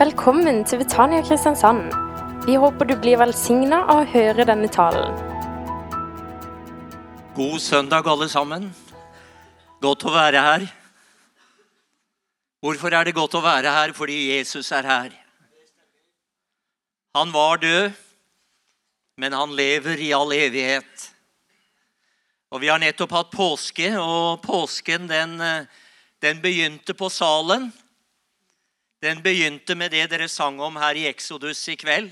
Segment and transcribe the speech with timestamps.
[0.00, 1.90] Velkommen til Betania Kristiansand.
[2.46, 5.12] Vi håper du blir velsigna av å høre denne talen.
[7.36, 8.70] God søndag, alle sammen.
[9.84, 10.64] Godt å være her.
[12.64, 13.92] Hvorfor er det godt å være her?
[13.92, 15.10] Fordi Jesus er her.
[17.12, 17.92] Han var død,
[19.20, 21.10] men han lever i all evighet.
[22.48, 25.36] Og Vi har nettopp hatt påske, og påsken den,
[26.24, 27.68] den begynte på salen.
[29.00, 32.10] Den begynte med det dere sang om her i Exodus i kveld.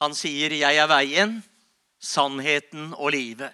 [0.00, 1.42] Han sier, 'Jeg er veien,
[2.00, 3.52] sannheten og livet'.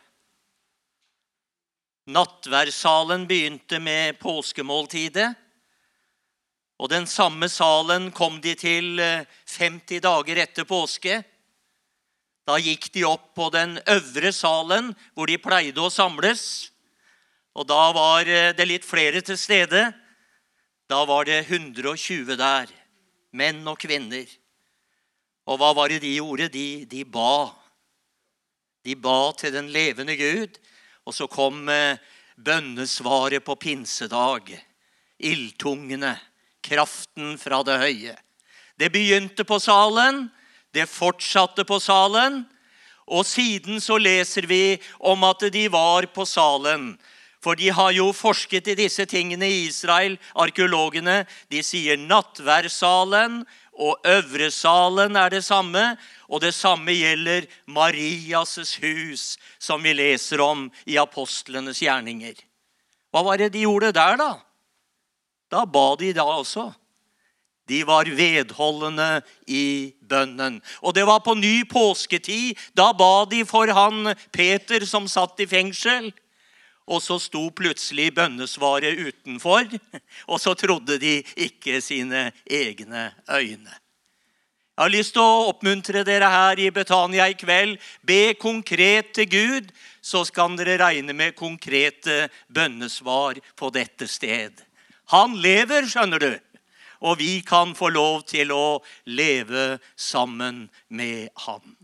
[2.06, 5.34] Nattverdssalen begynte med påskemåltidet.
[6.78, 8.98] Og den samme salen kom de til
[9.46, 11.24] 50 dager etter påske.
[12.46, 16.70] Da gikk de opp på den øvre salen, hvor de pleide å samles.
[17.54, 19.92] Og da var det litt flere til stede.
[20.90, 22.70] Da var det 120 der,
[23.30, 24.26] menn og kvinner.
[25.46, 26.48] Og hva var det de gjorde?
[26.50, 27.52] De, de ba.
[28.82, 30.58] De ba til den levende Gud.
[31.06, 32.00] Og så kom eh,
[32.34, 34.50] bønnesvaret på pinsedag.
[35.22, 36.16] Ildtungene,
[36.64, 38.16] kraften fra det høye.
[38.74, 40.24] Det begynte på salen,
[40.74, 42.42] det fortsatte på salen.
[43.06, 46.96] Og siden så leser vi om at de var på salen.
[47.40, 51.24] For de har jo forsket i disse tingene i Israel, arkeologene.
[51.48, 53.40] De sier nattværssalen
[53.80, 55.96] og øvresalen er det samme.
[56.28, 62.36] Og det samme gjelder Marias hus, som vi leser om i apostlenes gjerninger.
[63.10, 64.34] Hva var det de gjorde der, da?
[65.50, 66.70] Da ba de da også.
[67.70, 70.58] De var vedholdende i bønnen.
[70.82, 72.58] Og det var på ny påsketid.
[72.74, 76.10] Da ba de for han Peter som satt i fengsel.
[76.90, 79.68] Og så sto plutselig bønnesvaret utenfor,
[80.30, 83.76] og så trodde de ikke sine egne øyne.
[84.80, 87.76] Jeg har lyst til å oppmuntre dere her i Betania i kveld.
[88.00, 89.66] Be konkret til Gud,
[90.00, 94.62] så skal dere regne med konkrete bønnesvar på dette sted.
[95.12, 96.32] Han lever, skjønner du,
[97.04, 101.76] og vi kan få lov til å leve sammen med ham.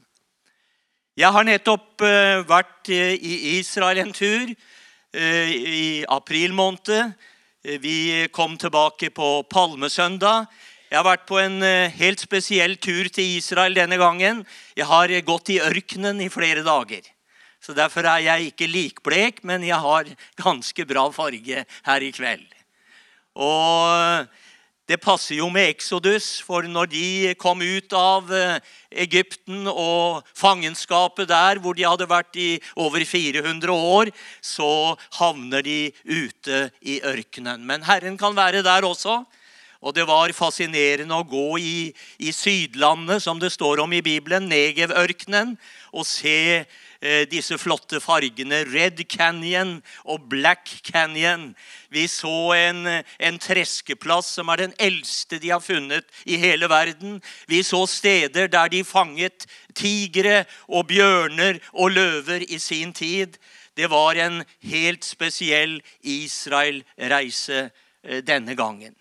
[1.17, 4.51] Jeg har nettopp eh, vært eh, i Israel en tur.
[5.17, 7.13] Eh, i april måned.
[7.65, 10.45] Eh, vi kom tilbake på palmesøndag.
[10.91, 14.43] Jeg har vært på en eh, helt spesiell tur til Israel denne gangen.
[14.77, 17.01] Jeg har gått i ørkenen i flere dager.
[17.65, 22.45] Så Derfor er jeg ikke likblek, men jeg har ganske bra farge her i kveld.
[23.41, 24.29] Og
[24.87, 27.07] det passer jo med Exodus, for når de
[27.43, 28.59] kom ut av eh,
[29.03, 35.81] Egypten og fangenskapet der, hvor de hadde vært i over 400 år, så havner de
[36.07, 37.67] ute i ørkenen.
[37.67, 39.25] Men Herren kan være der også.
[39.87, 41.77] Og det var fascinerende å gå i,
[42.19, 45.55] i Sydlandet, som det står om i Bibelen, Negev-ørkenen,
[45.95, 46.67] og se
[47.07, 51.51] Eh, disse flotte fargene Red Canyon og Black Canyon.
[51.93, 57.21] Vi så en, en, treskeplass som er den eldste de har funnet i hele verden.
[57.47, 59.45] Vi så steder der de fanget
[59.77, 63.37] tigre og bjørner og løver i sin tid.
[63.77, 67.69] Det var en helt spesiell Israel-reise
[68.03, 68.97] eh, denne gangen.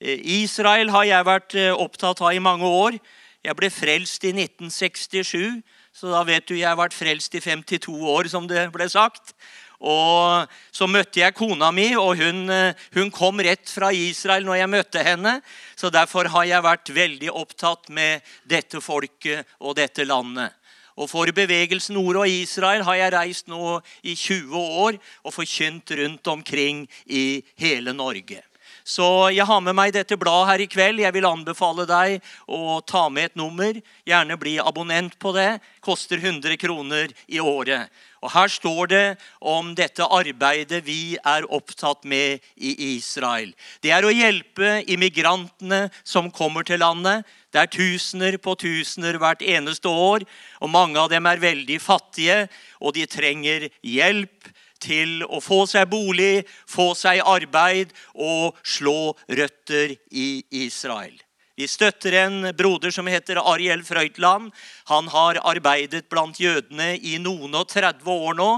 [0.00, 2.98] Eh, Israel har jeg vært opptatt av i mange år.
[3.46, 5.62] Jeg ble frelst i 1967.
[5.96, 9.32] Så da vet du, jeg har vært frelst i 52 år, som det ble sagt.
[9.80, 14.56] Og Så møtte jeg kona mi, og hun, eh, hun, kom rett fra Israel når
[14.56, 15.42] jeg møtte henne.
[15.76, 20.52] Så derfor har jeg vært veldig opptatt med dette folket og dette landet.
[20.96, 25.90] Og For bevegelsen Nord og Israel har jeg reist nå i 20 år og forkynt
[25.90, 28.42] rundt omkring i hele Norge.
[28.86, 29.04] Så
[29.34, 31.00] jeg har med meg dette bladet her i kveld.
[31.02, 33.80] Jeg vil anbefale deg å ta med et nummer.
[34.06, 35.56] Gjerne bli abonnent på det.
[35.82, 37.90] Koster 100 kroner i året.
[38.22, 39.06] Og Her står det
[39.42, 43.50] om dette arbeidet vi er opptatt med i Israel.
[43.82, 47.26] Det er å hjelpe immigrantene som kommer til landet.
[47.50, 50.22] Det er tusener på tusener hvert eneste år.
[50.62, 52.46] og Mange av dem er veldig fattige,
[52.78, 54.54] og de trenger hjelp
[54.86, 61.16] til å få seg bolig, få seg arbeid og slå røtter i Israel.
[61.56, 64.50] Vi støtter en broder som heter Ariel Frøytland.
[64.92, 68.52] Han har arbeidet blant jødene i noen og 30 år nå.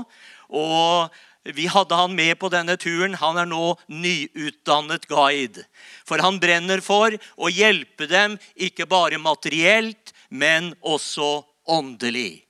[0.49, 1.11] og
[1.55, 3.15] vi hadde han med på denne turen.
[3.15, 5.65] Han er nå nyutdannet guide.
[6.05, 12.45] For han brenner for å hjelpe dem, ikke bare materielt, men også åndelig.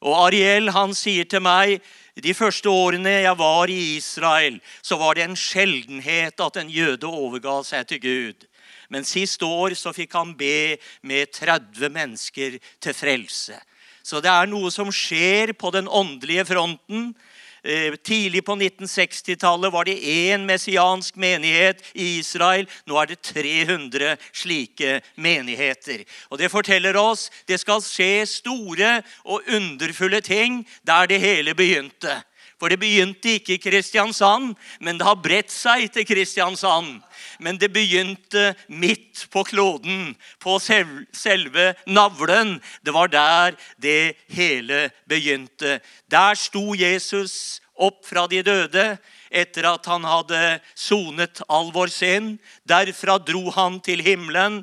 [0.00, 1.84] Og Ariel han sier til meg
[2.24, 7.08] de første årene jeg var i Israel, så var det en sjeldenhet at en jøde
[7.08, 8.46] overga seg til Gud.
[8.90, 10.76] Men sist år så fikk han be
[11.06, 13.58] med 30 mennesker til frelse.
[14.02, 17.12] Så det er noe som skjer på den åndelige fronten.
[17.62, 22.68] Eh, tidlig på 1960-tallet var det én messiansk menighet i Israel.
[22.86, 26.04] Nå er det 300 slike menigheter.
[26.30, 32.22] Og Det forteller oss det skal skje store og underfulle ting der det hele begynte.
[32.60, 34.52] For det begynte ikke i Kristiansand,
[34.84, 36.98] men det har bredt seg til Kristiansand.
[37.40, 40.12] Men det begynte midt på kloden,
[40.44, 42.58] på selve navlen.
[42.84, 45.78] Det var der det hele begynte.
[46.12, 48.84] Der sto Jesus opp fra de døde
[49.30, 52.36] etter at han hadde sonet all vår synd.
[52.68, 54.60] Derfra dro han til himmelen.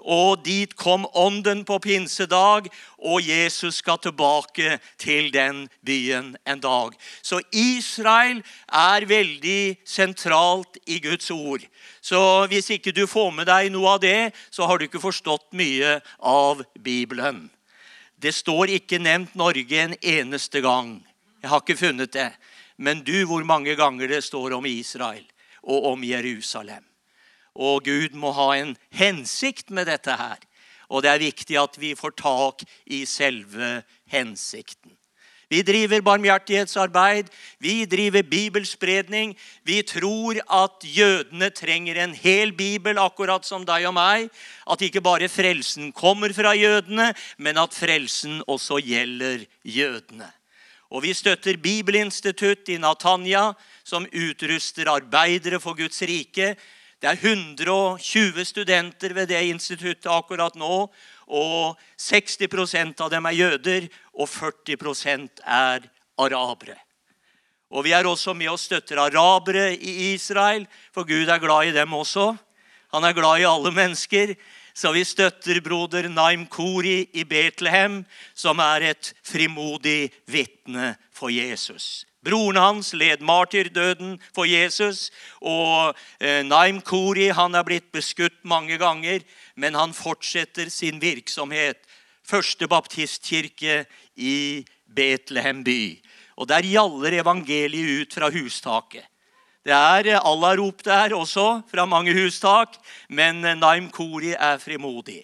[0.00, 2.68] Og dit kom ånden på pinsedag,
[2.98, 6.94] og Jesus skal tilbake til den byen en dag.
[7.22, 11.64] Så Israel er veldig sentralt i Guds ord.
[12.00, 15.52] Så hvis ikke du får med deg noe av det, så har du ikke forstått
[15.52, 17.50] mye av Bibelen.
[18.16, 20.96] Det står ikke nevnt Norge en eneste gang.
[21.42, 22.30] Jeg har ikke funnet det.
[22.76, 25.24] Men du, hvor mange ganger det står om Israel
[25.62, 26.82] og om Jerusalem.
[27.54, 30.42] Og Gud må ha en hensikt med dette her.
[30.90, 33.80] Og det er viktig at vi får tak i selve
[34.10, 34.92] hensikten.
[35.52, 37.28] Vi driver barmhjertighetsarbeid,
[37.60, 39.34] vi driver bibelspredning.
[39.62, 44.30] Vi tror at jødene trenger en hel bibel, akkurat som deg og meg.
[44.66, 50.30] At ikke bare frelsen kommer fra jødene, men at frelsen også gjelder jødene.
[50.90, 53.52] Og vi støtter Bibelinstitutt i Natanya,
[53.84, 56.54] som utruster arbeidere for Guds rike
[57.04, 60.86] det er 120 studenter ved det instituttet akkurat nå.
[61.28, 65.84] Og 60% av dem er jøder, og 40% er
[66.16, 66.78] arabere.
[67.68, 70.64] Og Vi er også med og støtter arabere i Israel,
[70.94, 72.36] for Gud er glad i dem også.
[72.94, 74.34] Han er glad i alle mennesker.
[74.74, 78.04] Så vi støtter broder Naim Kori i Betlehem,
[78.34, 82.06] som er et frimodig vitne for Jesus.
[82.24, 85.10] Broren hans led martyrdøden for Jesus.
[85.40, 89.20] Og eh, Naim Kori han er blitt beskutt mange ganger,
[89.56, 91.80] men han fortsetter sin virksomhet.
[92.24, 93.84] Første baptistkirke
[94.16, 95.98] i Betlehem by.
[96.40, 99.04] Og der gjaller evangeliet ut fra hustaket.
[99.64, 102.76] Det er eh, Allah-rop der også, fra mange hustak,
[103.08, 105.22] men eh, Naim Kori er frimodig.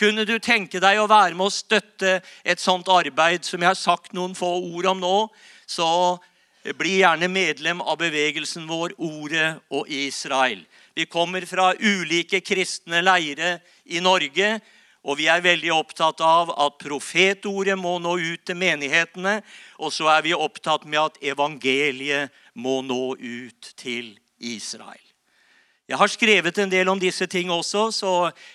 [0.00, 3.78] Kunne du tenke deg å være med å støtte et sånt arbeid som jeg har
[3.78, 5.18] sagt noen få ord om nå,
[5.70, 5.86] så
[6.72, 10.64] bli gjerne medlem av bevegelsen vår Ordet og Israel.
[10.94, 14.60] Vi kommer fra ulike kristne leire i Norge,
[15.04, 19.40] og vi er veldig opptatt av at profetordet må nå ut til menighetene.
[19.76, 25.02] Og så er vi opptatt med at evangeliet må nå ut til Israel.
[25.84, 28.12] Jeg har skrevet en del om disse ting også, så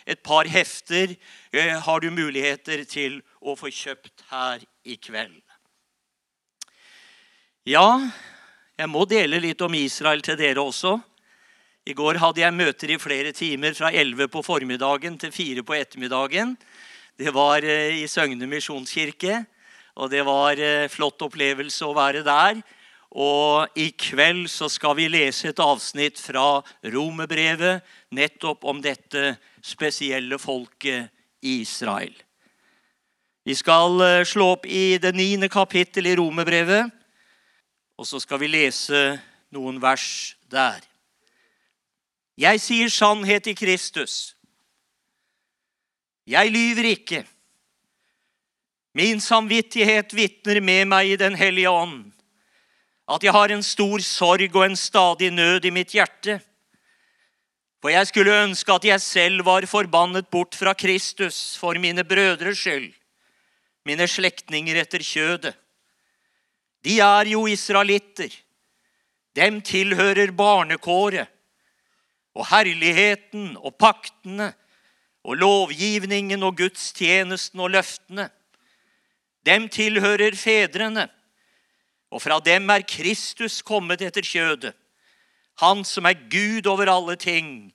[0.09, 1.13] et par hefter
[1.53, 5.37] eh, har du muligheter til å få kjøpt her i kveld.
[7.69, 7.99] Ja,
[8.79, 10.95] jeg må dele litt om Israel til dere også.
[11.85, 15.75] I går hadde jeg møter i flere timer fra 11 på formiddagen til 4 på
[15.77, 16.55] ettermiddagen.
[17.19, 19.43] Det var eh, i Søgne misjonskirke,
[20.01, 22.63] og det var eh, flott opplevelse å være der.
[23.13, 27.85] Og i kveld så skal vi lese et avsnitt fra Romerbrevet
[28.17, 31.13] nettopp om dette spesielle folket
[31.45, 32.15] Israel.
[33.45, 36.95] Vi skal eh, slå opp i det niende kapittel i Romerbrevet.
[37.99, 39.19] Og så skal vi lese
[39.51, 40.79] noen vers der.
[42.39, 44.37] Jeg sier sannhet i Kristus.
[46.29, 47.25] Jeg lyver ikke.
[48.95, 52.07] Min samvittighet vitner med meg i Den hellige ånd
[53.09, 56.35] at jeg har en stor sorg og en stadig nød i mitt hjerte.
[57.81, 62.61] For jeg skulle ønske at jeg selv var forbannet bort fra Kristus for mine brødres
[62.61, 62.91] skyld,
[63.89, 65.57] mine slektninger etter kjødet
[66.85, 68.31] de er jo israelitter.
[69.35, 71.29] Dem tilhører barnekåret
[72.35, 74.53] og herligheten og paktene
[75.23, 78.29] og lovgivningen og gudstjenesten og løftene.
[79.45, 81.07] Dem tilhører fedrene,
[82.11, 84.75] og fra dem er Kristus kommet etter kjødet.
[85.59, 87.71] Han som er Gud over alle ting,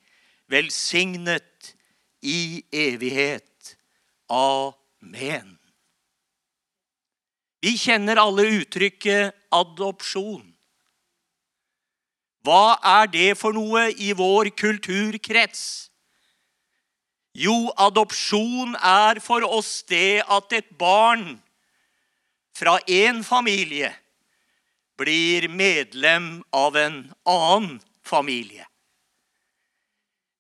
[0.49, 1.75] velsignet
[2.23, 3.77] i evighet.
[4.29, 5.59] Amen.
[7.65, 10.45] Vi kjenner alle uttrykket adopsjon.
[12.45, 15.63] Hva er det for noe i vår kulturkrets?
[17.35, 21.39] Jo, adopsjon er for oss det at et barn
[22.55, 23.89] fra én familie
[25.01, 28.69] blir medlem av en annen familie.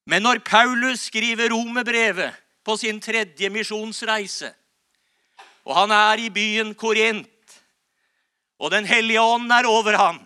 [0.05, 4.53] Men når Paulus skriver romerbrevet på sin tredje misjonsreise,
[5.65, 7.31] og han er i byen Korint,
[8.61, 10.21] og Den hellige ånd er over ham,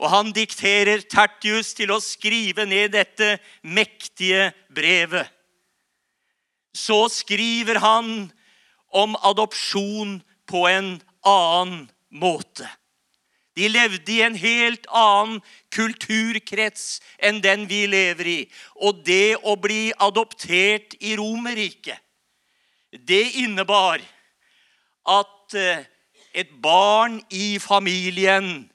[0.00, 5.28] og han dikterer Tertius til å skrive ned dette mektige brevet,
[6.72, 8.30] så skriver han
[8.90, 10.94] om adopsjon på en
[11.26, 12.66] annen måte.
[13.58, 15.40] De levde i en helt annen
[15.74, 18.38] kulturkrets enn den vi lever i.
[18.86, 21.98] Og det å bli adoptert i Romerriket,
[22.90, 24.00] det innebar
[25.08, 25.86] at eh,
[26.34, 28.70] et barn i familien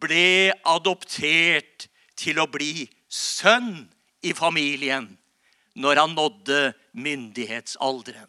[0.00, 3.88] ble adoptert til å bli sønn
[4.22, 5.08] i familien
[5.76, 6.60] når han nådde
[6.96, 8.28] myndighetsalderen.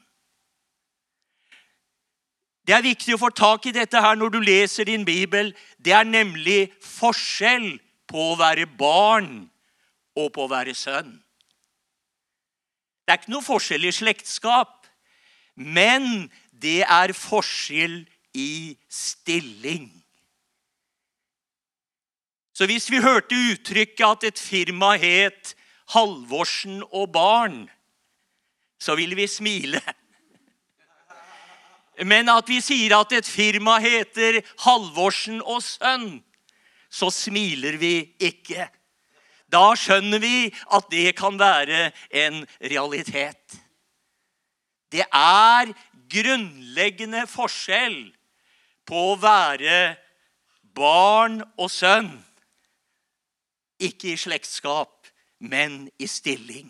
[2.67, 5.53] Det er viktig å få tak i dette her når du leser din bibel.
[5.79, 7.77] Det er nemlig forskjell
[8.11, 9.47] på å være barn
[10.19, 11.13] og på å være sønn.
[13.07, 14.83] Det er ikke noe forskjell i slektskap,
[15.55, 16.27] men
[16.61, 18.01] det er forskjell
[18.37, 19.89] i stilling.
[22.57, 25.53] Så hvis vi hørte uttrykket at et firma het
[25.93, 27.67] Halvorsen og barn,
[28.81, 29.81] så ville vi smile.
[32.05, 36.19] Men at vi sier at et firma heter Halvorsen og Sønn,
[36.89, 38.67] så smiler vi ikke.
[39.51, 41.91] Da skjønner vi at det kan være
[42.25, 43.57] en realitet.
[44.91, 45.71] Det er
[46.09, 47.99] grunnleggende forskjell
[48.87, 49.97] på å være
[50.77, 52.11] barn og sønn.
[53.79, 55.09] Ikke i slektskap,
[55.39, 56.69] men i stilling.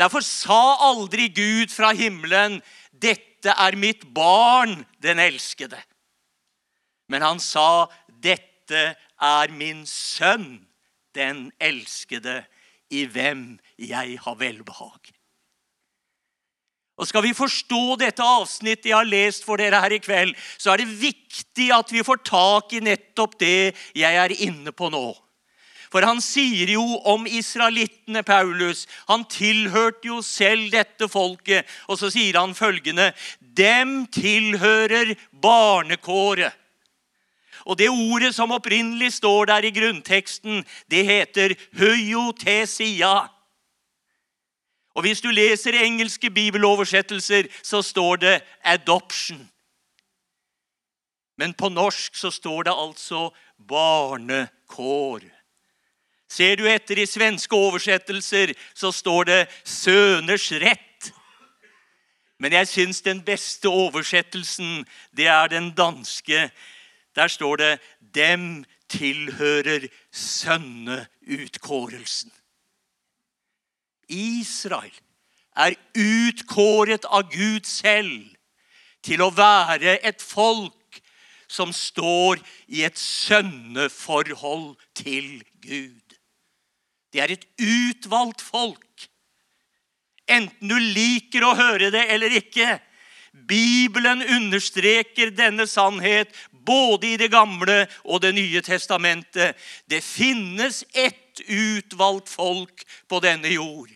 [0.00, 5.82] Derfor sa aldri Gud fra himmelen 'Dette er mitt barn, den elskede'.
[7.08, 10.66] Men han sa, 'Dette er min sønn,
[11.14, 12.44] den elskede,
[12.90, 15.19] i hvem jeg har velbehag'.
[17.00, 20.74] Og Skal vi forstå dette avsnittet jeg har lest for dere her i kveld, så
[20.74, 25.08] er det viktig at vi får tak i nettopp det jeg er inne på nå.
[25.90, 31.66] For han sier jo om israelittene, Paulus Han tilhørte jo selv dette folket.
[31.90, 36.54] Og så sier han følgende Dem tilhører barnekåret.
[37.66, 43.28] Og det ordet som opprinnelig står der i grunnteksten, det heter høyotesia.
[45.00, 49.46] Og hvis du leser engelske bibeloversettelser, så står det 'adoption'.
[51.38, 55.30] Men på norsk så står det altså 'barnekår'.
[56.28, 61.12] Ser du etter i svenske oversettelser, så står det 'søners rett'.
[62.38, 66.50] Men jeg syns den beste oversettelsen, det er den danske.
[67.14, 67.80] Der står det
[68.14, 72.39] 'Dem tilhører sønneutkårelsen'.
[74.10, 74.92] Israel
[75.56, 78.30] er utkåret av Gud selv
[79.04, 81.00] til å være et folk
[81.50, 82.38] som står
[82.70, 86.14] i et sønneforhold til Gud.
[87.10, 89.08] Det er et utvalgt folk.
[90.30, 92.78] Enten du liker å høre det eller ikke.
[93.32, 99.56] Bibelen understreker denne sannhet både i Det gamle og Det nye testamentet.
[99.90, 103.90] Det finnes ett utvalgt folk på denne jord.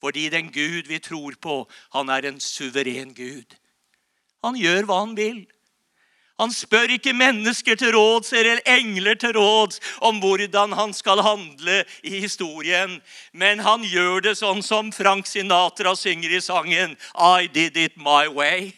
[0.00, 3.56] Fordi den Gud vi tror på, han er en suveren Gud.
[4.44, 5.46] Han gjør hva han vil.
[6.40, 11.82] Han spør ikke mennesker til råds eller engler til råds om hvordan han skal handle
[12.02, 12.96] i historien.
[13.32, 18.24] Men han gjør det sånn som Frank Sinatra synger i sangen I did it my
[18.32, 18.72] way.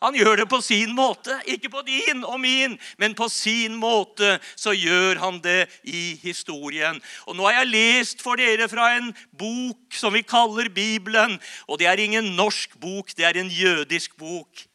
[0.00, 1.34] Han gjør det på sin måte.
[1.50, 7.00] Ikke på din og min, men på sin måte så gjør han det i historien.
[7.28, 11.36] Og Nå har jeg lest for dere fra en bok som vi kaller Bibelen.
[11.68, 14.66] Og det er ingen norsk bok, det er en jødisk bok.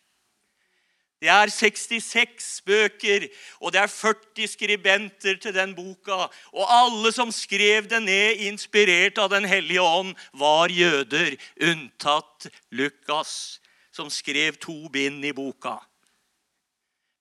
[1.26, 3.24] Det er 66 bøker,
[3.64, 6.28] og det er 40 skribenter til den boka.
[6.54, 13.62] Og alle som skrev det ned, inspirert av Den hellige ånd, var jøder, unntatt Lukas,
[13.96, 15.78] som skrev to bind i boka.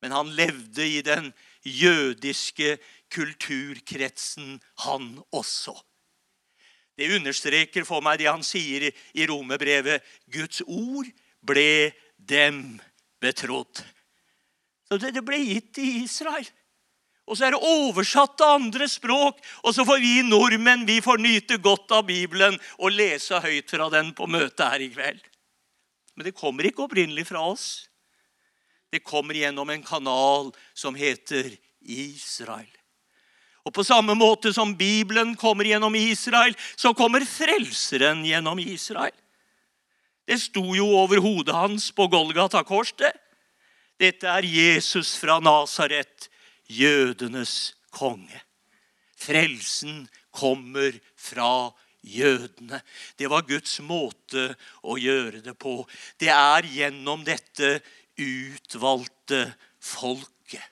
[0.03, 1.31] Men han levde i den
[1.65, 2.77] jødiske
[3.15, 5.77] kulturkretsen, han også.
[6.99, 10.03] Det understreker for meg det han sier i romerbrevet.
[10.31, 11.09] Guds ord
[11.43, 12.79] ble dem
[13.23, 13.83] betrodd.
[14.87, 16.47] Så det ble gitt i Israel.
[17.25, 21.23] Og så er det oversatt til andre språk, og så får vi nordmenn vi får
[21.25, 25.23] nyte godt av Bibelen og lese høyt fra den på møtet her i kveld.
[26.15, 27.89] Men det kommer ikke opprinnelig fra oss.
[28.93, 32.71] Det kommer gjennom en kanal som heter Israel.
[33.65, 39.15] Og på samme måte som Bibelen kommer gjennom Israel, så kommer Frelseren gjennom Israel.
[40.25, 42.93] Det sto jo over hodet hans på Golgata kors.
[42.93, 43.13] det.
[44.01, 46.29] Dette er Jesus fra Nasaret,
[46.69, 48.41] jødenes konge.
[49.17, 51.73] Frelsen kommer fra
[52.05, 52.81] jødene.
[53.17, 54.53] Det var Guds måte
[54.85, 55.81] å gjøre det på.
[56.21, 57.79] Det er gjennom dette
[58.21, 59.47] utvalgte
[59.83, 60.63] folket.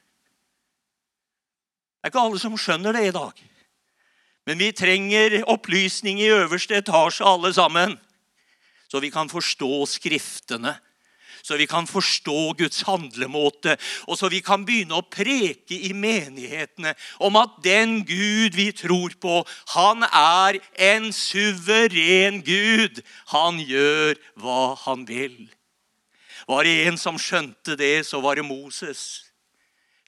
[2.03, 3.43] Det er ikke alle som skjønner det i dag.
[4.47, 7.95] Men vi trenger opplysning i øverste etasje, alle sammen,
[8.91, 10.75] så vi kan forstå Skriftene
[11.43, 16.95] så vi kan forstå Guds handlemåte, og så vi kan begynne å preke i menighetene
[17.23, 19.43] om at den Gud vi tror på,
[19.75, 20.61] han er
[20.93, 23.03] en suveren Gud.
[23.35, 25.51] Han gjør hva han vil.
[26.49, 29.33] Var det en som skjønte det, så var det Moses.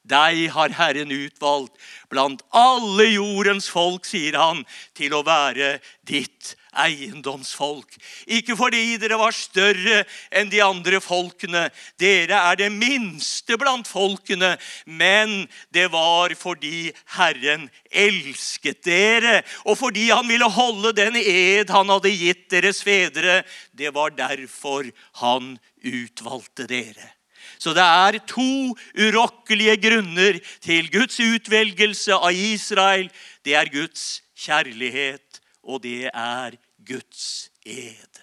[0.04, 1.78] Deg har Herren utvalgt
[2.12, 4.60] blant alle jordens folk, sier han,
[4.92, 7.96] til å være ditt eiendomsfolk.
[8.26, 10.02] Ikke fordi dere var større
[10.34, 11.66] enn de andre folkene.
[12.00, 14.54] Dere er det minste blant folkene.
[14.86, 21.92] Men det var fordi Herren elsket dere, og fordi han ville holde den ed han
[21.92, 23.42] hadde gitt deres fedre.
[23.72, 24.88] Det var derfor
[25.22, 25.54] han
[25.84, 27.14] utvalgte dere.
[27.58, 33.08] Så det er to urokkelige grunner til Guds utvelgelse av Israel.
[33.44, 38.20] Det er Guds kjærlighet, og det er Guds ed.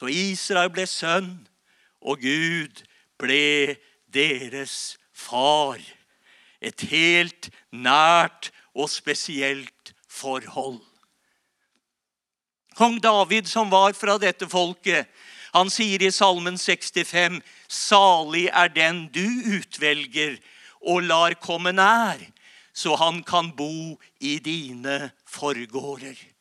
[0.00, 1.34] Så Israel ble sønn,
[2.02, 2.82] og Gud
[3.22, 3.76] ble
[4.10, 5.78] deres far.
[6.62, 10.80] Et helt nært og spesielt forhold.
[12.74, 15.06] Kong David, som var fra dette folket,
[15.52, 19.26] han sier i Salmen 65.: Salig er den du
[19.58, 20.38] utvelger
[20.80, 22.18] og lar komme nær,
[22.72, 26.31] så han kan bo i dine forgårder.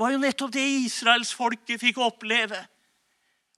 [0.00, 2.56] Det var jo nettopp det israelsfolket fikk oppleve.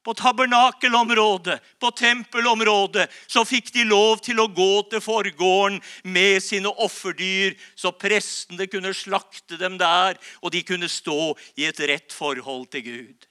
[0.02, 6.72] På tabernakelområdet, på tempelområdet, så fikk de lov til å gå til forgården med sine
[6.82, 12.66] offerdyr, så prestene kunne slakte dem der, og de kunne stå i et rett forhold
[12.74, 13.30] til Gud.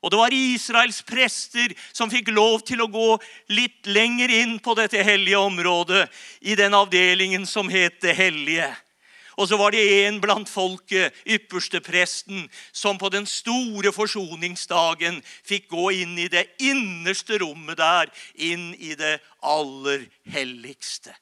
[0.00, 3.10] Og det var Israels prester som fikk lov til å gå
[3.52, 6.06] litt lenger inn på dette hellige området,
[6.40, 8.72] i den avdelingen som het Det hellige.
[9.38, 15.68] Og så var det en blant folket, ypperste presten, som på den store forsoningsdagen fikk
[15.70, 21.14] gå inn i det innerste rommet der, inn i det aller helligste.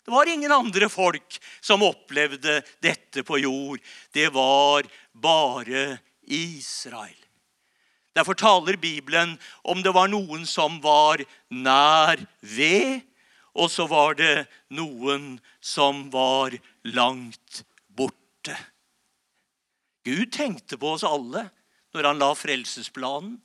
[0.00, 3.82] Det var ingen andre folk som opplevde dette på jord.
[4.16, 7.18] Det var bare Israel.
[8.16, 11.20] Derfor taler Bibelen om det var noen som var
[11.52, 13.04] nær ved,
[13.54, 16.54] og så var det noen som var
[16.86, 18.56] langt borte.
[20.06, 21.48] Gud tenkte på oss alle
[21.94, 23.38] når han la frelsesplanen.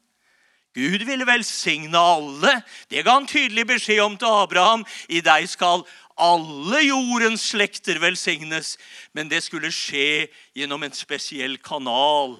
[0.76, 2.52] Gud ville velsigne alle.
[2.92, 4.84] Det ga han tydelig beskjed om til Abraham.
[5.08, 5.86] I deg skal
[6.20, 8.76] alle jordens slekter velsignes.
[9.16, 12.36] Men det skulle skje gjennom en spesiell kanal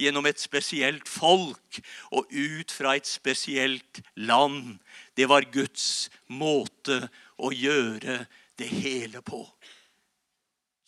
[0.00, 1.80] gjennom et spesielt folk
[2.16, 4.78] og ut fra et spesielt land.
[5.16, 7.02] Det var Guds måte
[7.40, 8.24] å gjøre
[8.60, 9.44] det hele på.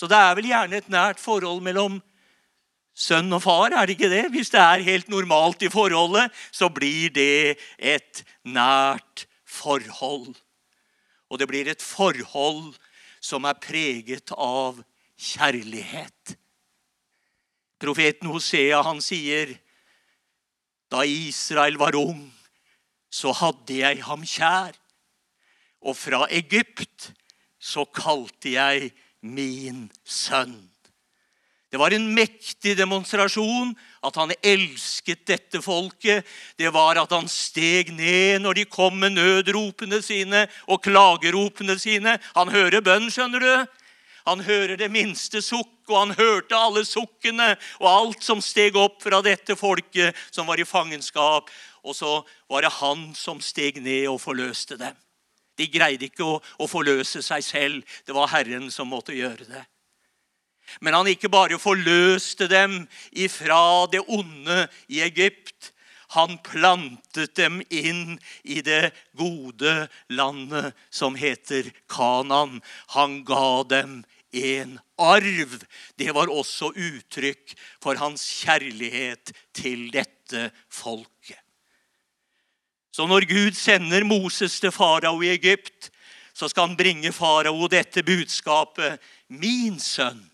[0.01, 2.01] Så det er vel gjerne et nært forhold mellom
[2.92, 4.25] sønn og far, er det ikke det?
[4.35, 10.35] Hvis det er helt normalt i forholdet, så blir det et nært forhold.
[11.33, 12.75] Og det blir et forhold
[13.22, 14.83] som er preget av
[15.16, 16.37] kjærlighet.
[17.83, 19.57] Profeten Hosea han sier,
[20.92, 22.29] da Israel var ung,
[23.11, 24.77] så hadde jeg ham kjær.
[25.83, 27.11] Og fra Egypt
[27.59, 28.92] så kalte jeg
[29.23, 30.61] min sønn.
[31.73, 33.71] Det var en mektig demonstrasjon
[34.05, 36.27] at han elsket dette folket.
[36.61, 42.18] Det var at han steg ned når de kom med nødropene sine og klageropene sine.
[42.37, 43.55] Han hører bønn, skjønner du.
[44.29, 49.03] Han hører det minste sukk, og han hørte alle sukkene og alt som steg opp
[49.03, 51.51] fra dette folket som var i fangenskap.
[51.83, 54.95] Og så var det han som steg ned og forløste dem.
[55.59, 57.95] De greide ikke å, å forløse seg selv.
[58.07, 59.67] Det var Herren som måtte gjøre det.
[60.81, 65.73] Men han ikke bare forløste dem ifra det onde i Egypt.
[66.13, 72.61] Han plantet dem inn i det gode landet som heter Kanan.
[72.97, 75.59] Han ga dem en arv.
[75.97, 81.38] Det var også uttrykk for hans kjærlighet til dette folket.
[82.92, 85.90] Så når Gud sender Moses til farao i Egypt,
[86.35, 89.01] så skal han bringe farao dette budskapet.
[89.29, 90.25] Min sønn,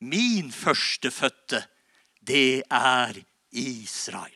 [0.00, 1.62] min førstefødte,
[2.26, 3.14] det er
[3.52, 4.34] Israel.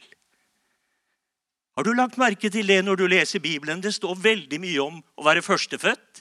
[1.77, 3.81] Har du lagt merke til det når du leser Bibelen?
[3.81, 6.12] Det står veldig mye om å være førstefødt.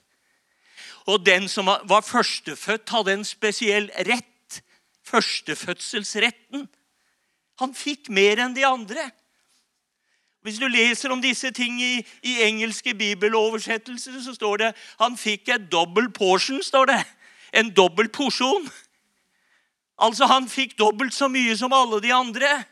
[1.07, 4.61] Og den som var førstefødt, hadde en spesiell rett.
[5.07, 6.67] Førstefødselsretten.
[7.61, 9.09] Han fikk mer enn de andre.
[10.41, 14.69] Hvis du leser om disse ting i, i engelske bibeloversettelser, så står det
[15.01, 16.63] han fikk et dobbel portion.
[16.63, 17.01] står det.
[17.53, 18.69] En dobbel porsjon.
[20.01, 22.63] Altså, han fikk dobbelt så mye som alle de andre.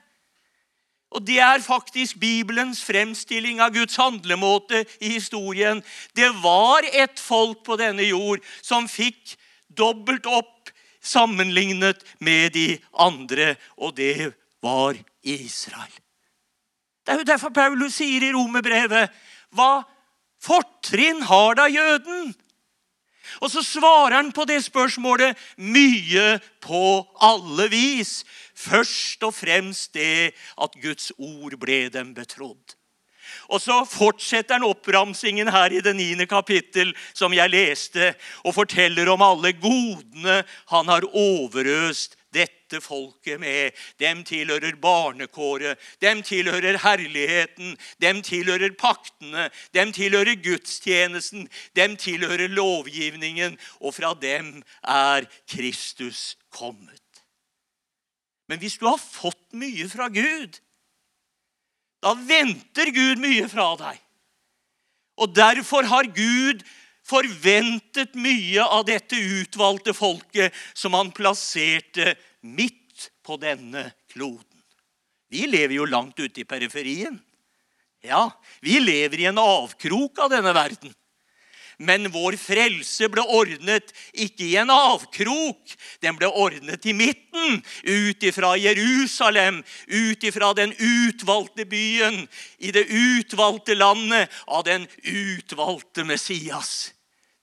[1.09, 5.81] Og Det er faktisk Bibelens fremstilling av Guds handlemåte i historien.
[6.15, 9.33] Det var et folk på denne jord som fikk
[9.69, 10.69] dobbelt opp
[11.01, 15.95] sammenlignet med de andre, og det var Israel.
[17.05, 19.09] Det er jo derfor Paulus sier i romerbrevet
[19.55, 19.81] Hva
[20.43, 22.35] fortrinn har da jøden?
[23.39, 26.83] Og så svarer han på det spørsmålet mye på
[27.23, 28.23] alle vis.
[28.55, 32.75] Først og fremst det at Guds ord ble dem betrodd.
[33.49, 39.09] Og så fortsetter han oppramsingen her i det niende kapittel, som jeg leste, og forteller
[39.13, 40.41] om alle godene
[40.73, 42.18] han har overøst
[42.69, 43.73] dette folket med.
[43.99, 53.57] Dem tilhører barnekåret, dem tilhører herligheten, dem tilhører paktene, dem tilhører gudstjenesten, dem tilhører lovgivningen,
[53.81, 57.01] og fra dem er Kristus kommet.
[58.47, 60.59] Men hvis du har fått mye fra Gud,
[62.01, 63.97] da venter Gud mye fra deg.
[65.19, 66.63] Og derfor har Gud
[67.09, 74.45] forventet mye av dette utvalgte folket som han plasserte midt på denne kloden.
[75.29, 77.19] Vi lever jo langt ute i periferien.
[78.01, 78.29] Ja,
[78.61, 80.93] vi lever i en avkrok av denne verden.
[81.79, 85.75] Men vår frelse ble ordnet ikke i en avkrok.
[86.03, 92.25] Den ble ordnet i midten, ut ifra Jerusalem, ut ifra den utvalgte byen,
[92.59, 96.91] i det utvalgte landet av den utvalgte Messias.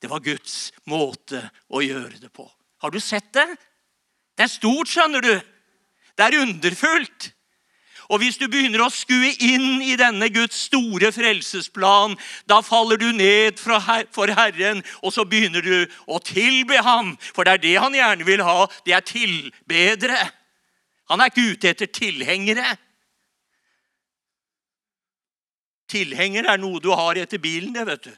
[0.00, 1.40] Det var Guds måte
[1.72, 2.44] å gjøre det på.
[2.84, 3.48] Har du sett det?
[4.36, 5.32] Det er stort, skjønner du.
[6.16, 7.32] Det er underfullt.
[8.06, 12.14] Og hvis du begynner å skue inn i denne Guds store frelsesplan,
[12.46, 17.16] da faller du ned for Herren, og så begynner du å tilbe ham.
[17.34, 18.66] For det er det han gjerne vil ha.
[18.86, 20.20] Det er tilbedere.
[21.10, 22.76] Han er ikke ute etter tilhengere.
[25.90, 28.14] Tilhenger er noe du har etter bilen, det, vet du.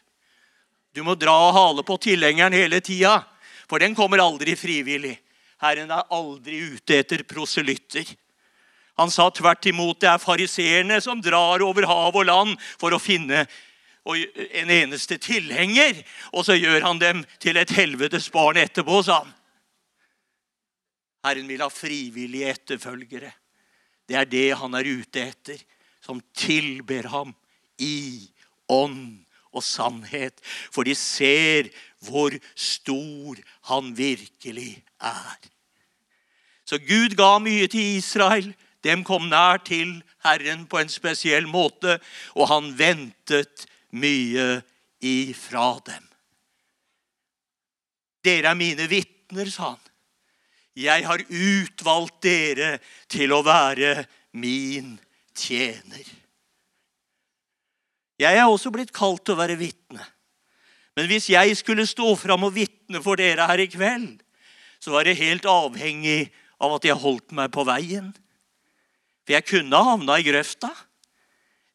[0.96, 3.20] Du må dra og hale på tilhengeren hele tida,
[3.68, 5.14] for den kommer aldri frivillig.
[5.62, 8.06] Herren er aldri ute etter proselytter.
[8.98, 13.02] Han sa tvert imot det er fariseerne som drar over hav og land for å
[13.02, 13.44] finne
[14.08, 15.98] en eneste tilhenger,
[16.32, 19.34] og så gjør han dem til et helvetes barn etterpå, sa han.
[21.26, 23.32] Herren vil ha frivillige etterfølgere.
[24.08, 25.60] Det er det han er ute etter,
[26.00, 27.34] som tilber ham
[27.84, 28.24] i
[28.72, 29.18] ånd
[29.52, 30.38] og sannhet.
[30.72, 31.68] For de ser
[32.06, 35.38] hvor stor han virkelig er.
[36.68, 38.52] Så Gud ga mye til Israel.
[38.84, 41.98] Dem kom nær til Herren på en spesiell måte,
[42.38, 44.60] og han ventet mye
[45.02, 46.04] ifra dem.
[48.24, 49.84] Dere er mine vitner, sa han.
[50.78, 52.76] Jeg har utvalgt dere
[53.10, 54.04] til å være
[54.38, 54.94] min
[55.34, 56.06] tjener.
[58.18, 60.04] Jeg er også blitt kalt til å være vitne.
[60.98, 64.16] Men hvis jeg skulle stå fram og vitne for dere her i kveld,
[64.82, 68.08] så var det helt avhengig av at jeg holdt meg på veien.
[69.22, 70.72] For jeg kunne havna i grøfta.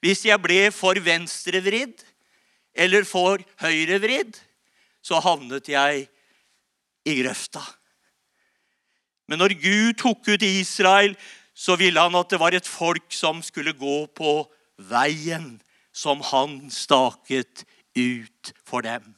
[0.04, 2.04] Hvis jeg ble for venstrevridd
[2.76, 4.36] eller for høyrevridd,
[5.00, 6.04] så havnet jeg
[7.08, 7.64] i grøfta.
[9.32, 11.16] Men når Gud tok ut Israel,
[11.56, 14.42] så ville han at det var et folk som skulle gå på
[14.92, 15.62] veien
[15.96, 17.64] som han staket
[17.96, 19.14] ut for dem.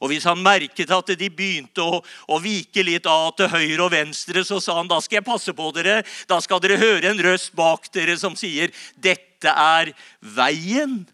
[0.00, 3.92] Og Hvis han merket at de begynte å, å, vike litt av til høyre og
[3.92, 6.00] venstre, så sa han da skal jeg passe på dere.
[6.30, 11.04] Da skal dere høre en røst bak dere som sier, 'Dette er veien.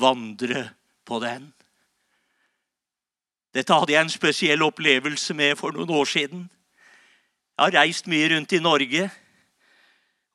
[0.00, 0.70] Vandre
[1.04, 1.52] på den.'
[3.52, 6.46] Dette hadde jeg en spesiell opplevelse med for noen år siden.
[7.58, 9.10] Jeg har reist mye rundt i Norge.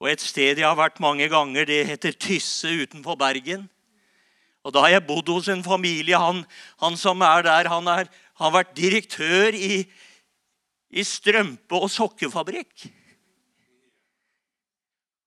[0.03, 3.69] Og et sted jeg har vært mange ganger, det heter Tysse utenfor Bergen.
[4.65, 6.17] Og Da har jeg bodd hos en familie.
[6.17, 6.41] Han,
[6.81, 8.09] han som er der, han, er,
[8.41, 9.83] har vært direktør i,
[10.89, 12.87] i strømpe- og sokkefabrikk.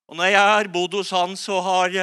[0.08, 1.94] Og Når jeg har bodd hos han, så har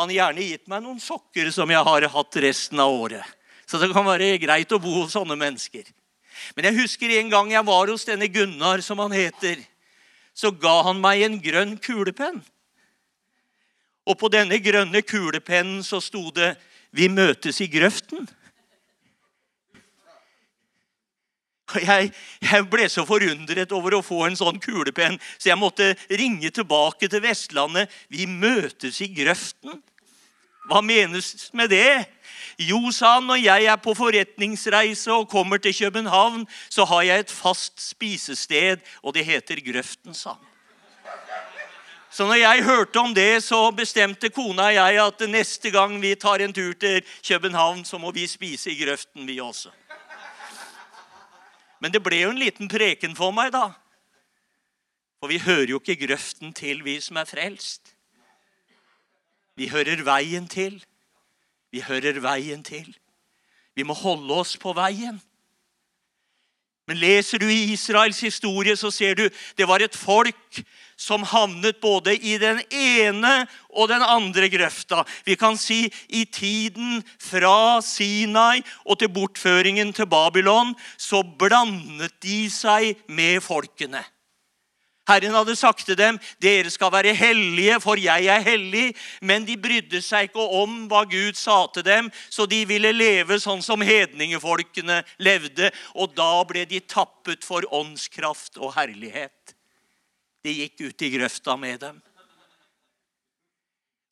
[0.00, 3.36] han gjerne gitt meg noen sokker som jeg har hatt resten av året.
[3.68, 5.84] Så det kan være greit å bo hos sånne mennesker.
[6.56, 9.60] Men jeg husker en gang jeg var hos denne Gunnar, som han heter.
[10.34, 12.40] Så ga han meg en grønn kulepenn.
[14.08, 16.54] Og på denne grønne kulepennen så sto det
[16.92, 18.28] 'Vi møtes i grøften'.
[21.70, 22.10] Jeg,
[22.42, 27.06] jeg, ble så forundret over å få en sånn kulepenn, så jeg måtte ringe tilbake
[27.06, 27.90] til Vestlandet.
[28.10, 29.78] 'Vi møtes i grøften'.
[30.70, 32.06] Hva menes med det?
[32.58, 37.24] Jo, sa han, når jeg er på forretningsreise og kommer til København, så har jeg
[37.24, 40.49] et fast spisested, og det heter Grøften, sa han.
[42.10, 46.14] Så når jeg hørte om det, så bestemte kona og jeg at neste gang vi
[46.18, 49.70] tar en tur til København, så må vi spise i Grøften, vi også.
[51.80, 53.70] Men det ble jo en liten preken for meg, da.
[55.20, 57.94] For vi hører jo ikke grøften til, vi som er frelst.
[59.56, 60.80] Vi hører veien til.
[61.70, 62.88] Vi hører veien til.
[63.76, 65.20] Vi må holde oss på veien.
[66.88, 70.62] Men leser du i Israels historie, så ser du det var et folk
[71.00, 73.32] som havnet både i den ene
[73.72, 75.04] og den andre grøfta.
[75.24, 82.44] Vi kan si i tiden fra Sinai og til bortføringen til Babylon så blandet de
[82.52, 84.04] seg med folkene.
[85.10, 89.56] Herren hadde sagt til dem, 'Dere skal være hellige, for jeg er hellig.' Men de
[89.56, 93.80] brydde seg ikke om hva Gud sa til dem, så de ville leve sånn som
[93.80, 95.72] hedningefolkene levde.
[95.96, 99.56] Og da ble de tappet for åndskraft og herlighet.
[100.44, 101.98] De gikk ut i grøfta med dem.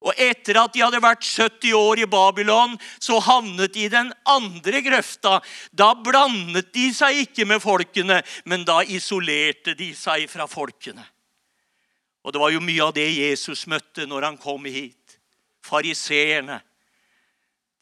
[0.07, 4.13] Og etter at de hadde vært 70 år i Babylon, så havnet de i den
[4.31, 5.41] andre grøfta.
[5.75, 11.03] Da blandet de seg ikke med folkene, men da isolerte de seg fra folkene.
[12.23, 15.19] Og det var jo mye av det Jesus møtte når han kom hit.
[15.67, 16.61] Fariseerne.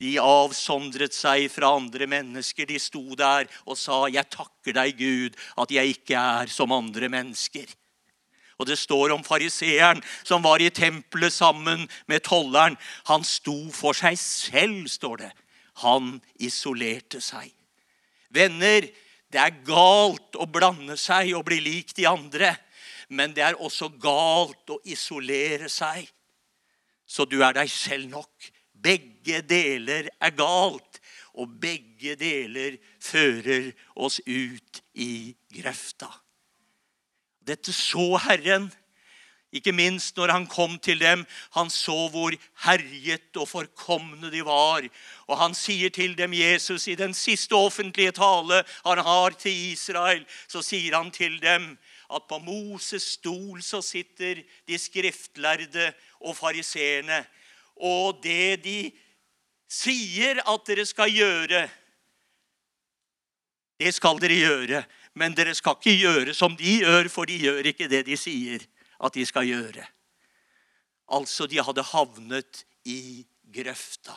[0.01, 2.69] De avsondret seg fra andre mennesker.
[2.69, 7.09] De sto der og sa, 'Jeg takker deg, Gud, at jeg ikke er som andre
[7.09, 7.75] mennesker'.
[8.57, 12.79] Og det står om fariseeren som var i tempelet sammen med tolleren.
[13.11, 15.33] Han sto for seg selv, står det.
[15.85, 17.53] Han isolerte seg.
[18.33, 18.89] Venner,
[19.33, 22.55] det er galt å blande seg og bli lik de andre.
[23.09, 26.07] Men det er også galt å isolere seg.
[27.07, 28.51] Så du er deg selv nok.
[28.73, 31.01] Begge deler er galt.
[31.37, 33.69] Og begge deler fører
[34.01, 36.09] oss ut i grøfta.
[37.47, 38.69] Dette så Herren.
[39.55, 41.23] Ikke minst når han kom til dem.
[41.55, 42.35] Han så hvor
[42.67, 44.87] herjet og forkomne de var.
[45.31, 50.27] Og han sier til dem, Jesus, i den siste offentlige tale han har til Israel,
[50.49, 57.25] så sier han til dem at på Moses stol så sitter de skriftlærde og fariseerne.
[57.77, 58.79] Og det de
[59.71, 61.67] sier at dere skal gjøre,
[63.77, 64.85] det skal dere gjøre.
[65.17, 68.65] Men dere skal ikke gjøre som de gjør, for de gjør ikke det de sier
[69.01, 69.85] at de skal gjøre.
[71.17, 73.25] Altså, de hadde havnet i
[73.55, 74.17] grøfta.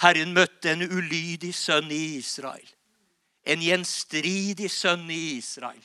[0.00, 2.66] Herren møtte en ulydig sønn i Israel.
[3.44, 5.82] En gjenstridig sønn i Israel.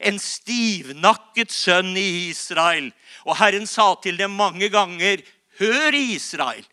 [0.00, 2.90] En stivnakket sønn i Israel.
[3.26, 5.20] Og Herren sa til dem mange ganger,
[5.60, 6.64] Hør, Israel!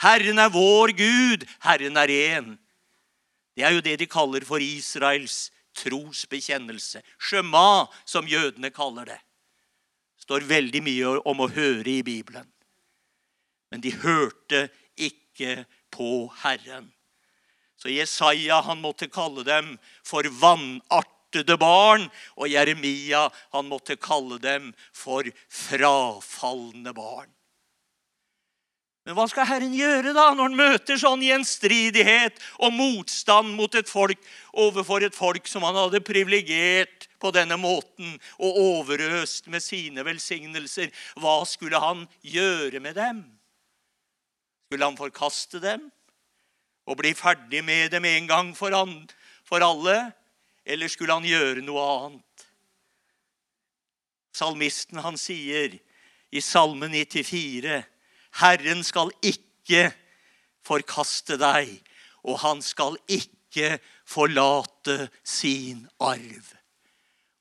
[0.00, 2.54] Herren er vår Gud, Herren er én.
[3.54, 7.02] Det er jo det de kaller for Israels trosbekjennelse.
[7.18, 9.20] Shema, som jødene kaller det.
[10.24, 12.46] Står veldig mye om å høre i Bibelen.
[13.70, 15.64] Men de hørte ikke
[15.94, 16.88] på Herren.
[17.76, 19.74] Så Jesaja han måtte kalle dem
[20.06, 22.06] for vanartede barn.
[22.38, 27.28] Og Jeremia han måtte kalle dem for frafalne barn.
[29.04, 33.90] Men hva skal Herren gjøre da, når han møter sånn gjenstridighet og motstand mot et
[33.90, 34.20] folk
[34.56, 40.88] overfor et folk som han hadde privilegert på denne måten og overøst med sine velsignelser?
[41.20, 43.22] Hva skulle han gjøre med dem?
[44.70, 45.90] Skulle han forkaste dem
[46.88, 49.02] og bli ferdig med dem en gang for, han,
[49.44, 50.14] for alle?
[50.64, 52.46] Eller skulle han gjøre noe annet?
[54.32, 55.76] Salmisten han sier
[56.32, 57.84] i Salme 94
[58.40, 59.92] Herren skal ikke
[60.64, 61.70] forkaste deg,
[62.24, 66.54] og han skal ikke forlate sin arv.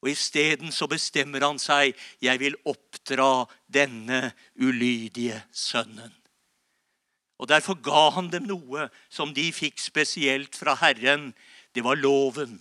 [0.03, 6.11] Og Isteden så bestemmer han seg jeg vil oppdra denne ulydige sønnen.
[7.39, 11.31] Og Derfor ga han dem noe som de fikk spesielt fra Herren.
[11.73, 12.59] Det var loven.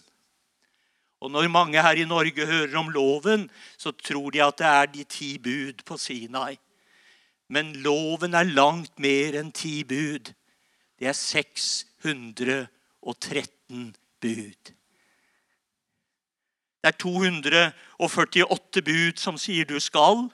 [1.22, 4.86] Og Når mange her i Norge hører om loven, så tror de at det er
[4.86, 6.56] de ti bud på Sinai.
[7.52, 10.32] Men loven er langt mer enn ti bud.
[10.98, 14.72] det er 613 bud.
[16.82, 20.30] Det er 248 bud som sier du skal,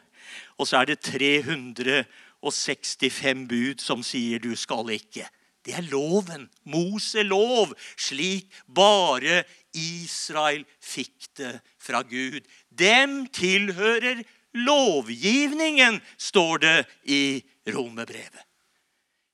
[0.59, 5.29] og så er det 365 bud som sier du skal ikke.
[5.67, 6.51] Det er loven.
[6.65, 7.75] Moselov.
[7.99, 12.41] Slik bare Israel fikk det fra Gud.
[12.73, 14.23] Dem tilhører
[14.55, 18.49] lovgivningen, står det i romerbrevet.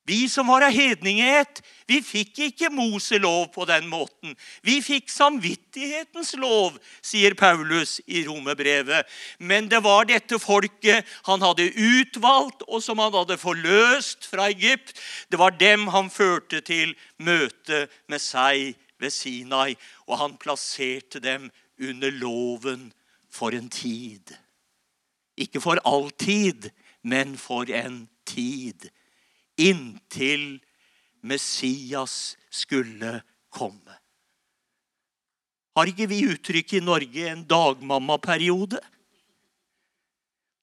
[0.06, 4.34] Vi som var av hedninghet, vi fikk ikke Moselov på den måten.
[4.60, 9.08] Vi fikk samvittighetens lov, sier Paulus i romerbrevet.
[9.40, 14.92] Men det var dette folket han hadde utvalgt, og som han hadde forløst fra Egypt.
[15.32, 19.72] Det var dem han førte til møte med seg ved Sinai,
[20.04, 21.48] og han plasserte dem
[21.80, 22.90] under loven
[23.32, 24.36] for en tid.
[25.40, 26.70] Ikke for all tid,
[27.02, 28.90] men for en tid
[29.60, 30.58] inntil
[31.24, 33.20] Messias skulle
[33.54, 33.98] komme.
[35.74, 38.78] Har ikke vi uttrykk i Norge en dagmammaperiode?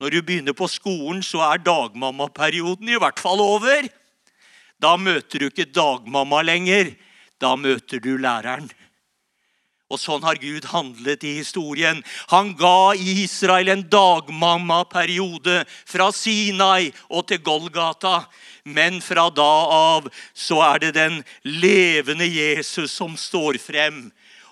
[0.02, 3.90] Når du begynner på skolen, så er dagmammaperioden i hvert fall over.
[4.82, 6.94] Da møter du ikke dagmamma lenger.
[7.42, 8.70] Da møter du læreren.
[9.92, 12.00] Og sånn har Gud handlet i historien.
[12.32, 18.24] Han ga Israel en dagmammaperiode fra Sinai og til Golgata.
[18.64, 24.06] Men fra da av så er det den levende Jesus som står frem.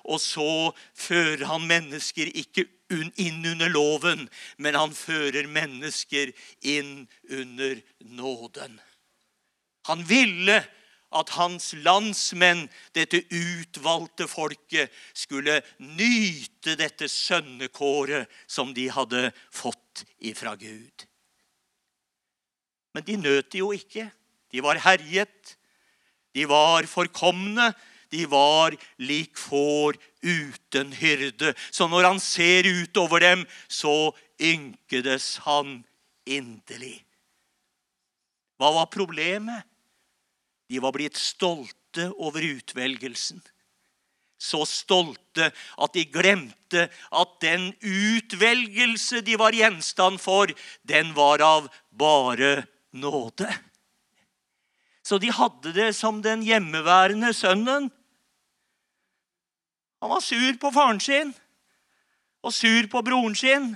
[0.09, 4.25] Og så fører han mennesker ikke inn under loven,
[4.57, 6.31] men han fører mennesker
[6.65, 7.77] inn under
[8.09, 8.79] nåden.
[9.89, 10.63] Han ville
[11.09, 20.55] at hans landsmenn, dette utvalgte folket, skulle nyte dette sønnekåret som de hadde fått ifra
[20.59, 21.05] Gud.
[22.93, 24.09] Men de nøt det jo ikke.
[24.53, 25.55] De var herjet.
[26.33, 27.71] De var forkomne.
[28.09, 31.53] De var lik får uten hyrde.
[31.71, 35.83] Så når han ser utover dem, så ynkedes han
[36.25, 36.97] inderlig.
[38.59, 39.65] Hva var problemet?
[40.69, 43.41] De var blitt stolte over utvelgelsen.
[44.39, 50.53] Så stolte at de glemte at den utvelgelse de var gjenstand for,
[50.87, 52.63] den var av bare
[52.95, 53.49] nåde.
[55.03, 57.89] Så de hadde det som den hjemmeværende sønnen.
[59.99, 61.33] Han var sur på faren sin
[62.45, 63.73] og sur på broren sin.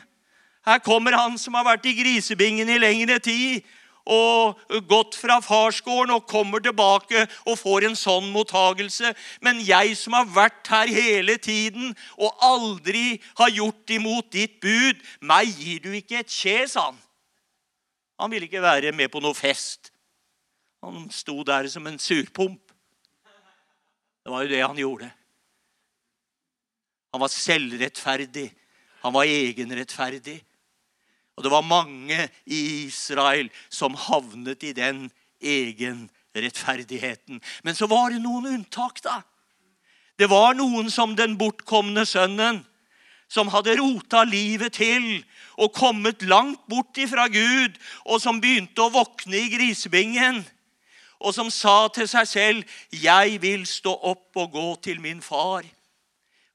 [0.64, 3.64] Her kommer han som har vært i grisebingen i lengre tid,
[4.10, 9.14] og gått fra farsgården og kommer tilbake og får en sånn mottagelse.
[9.42, 15.00] Men jeg som har vært her hele tiden og aldri har gjort imot ditt bud,
[15.22, 17.00] meg gir du ikke et kje, sa han.
[18.20, 19.92] Han ville ikke være med på noe fest.
[20.84, 22.60] Han sto der som en surpomp.
[24.24, 25.10] Det var jo det han gjorde.
[27.14, 28.50] Han var selvrettferdig.
[29.04, 30.40] Han var egenrettferdig.
[31.38, 35.08] Og det var mange i Israel som havnet i den
[35.42, 37.42] egenrettferdigheten.
[37.64, 39.22] Men så var det noen unntak, da.
[40.20, 42.62] Det var noen som den bortkomne sønnen,
[43.34, 45.24] som hadde rota livet til
[45.58, 50.44] og kommet langt bort ifra Gud, og som begynte å våkne i grisebingen,
[51.24, 55.66] og som sa til seg selv, 'Jeg vil stå opp og gå til min far',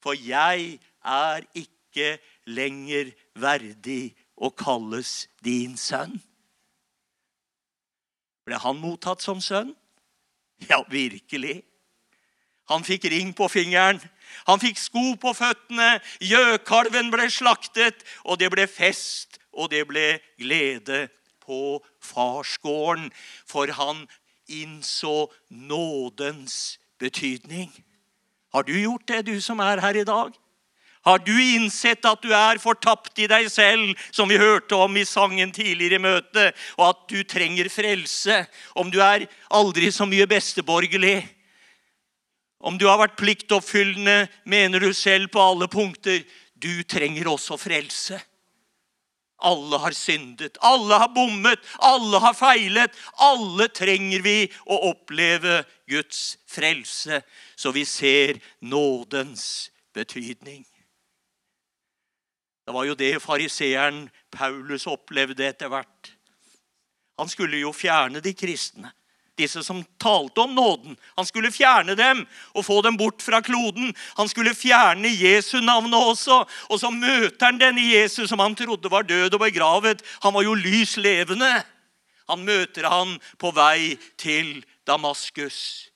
[0.03, 6.19] for jeg er ikke lenger verdig og kalles din sønn.
[8.47, 9.75] Ble han mottatt som sønn?
[10.71, 11.63] Ja, virkelig.
[12.69, 14.01] Han fikk ring på fingeren.
[14.49, 15.99] Han fikk sko på føttene.
[16.21, 21.07] Gjøkalven ble slaktet, og det ble fest, og det ble glede
[21.45, 23.09] på farsgården.
[23.49, 24.05] For han
[24.49, 27.73] innså nådens betydning.
[28.53, 30.33] Har du gjort det, du som er her i dag?
[31.07, 35.07] Har du innsett at du er fortapt i deg selv, som vi hørte om i
[35.09, 38.43] sangen tidligere i møtet, og at du trenger frelse?
[38.75, 41.23] Om du er aldri så mye besteborgerlig?
[42.59, 46.25] Om du har vært pliktoppfyllende, mener du selv på alle punkter.
[46.59, 48.19] Du trenger også frelse.
[49.39, 52.95] Alle har syndet, alle har bommet, alle har feilet.
[53.23, 57.23] Alle trenger vi å oppleve Guds frelse,
[57.55, 60.67] så vi ser nådens betydning.
[62.69, 66.11] Det var jo det fariseeren Paulus opplevde etter hvert.
[67.17, 68.91] Han skulle jo fjerne de kristne,
[69.41, 70.99] disse som talte om nåden.
[71.17, 72.21] Han skulle fjerne dem
[72.53, 73.95] og få dem bort fra kloden.
[74.19, 76.43] Han skulle fjerne Jesu navnet også.
[76.69, 80.05] Og så møter han denne Jesus som han trodde var død og begravet.
[80.21, 81.49] Han var jo lys levende.
[82.29, 85.89] Han møter han på vei til Damaskus.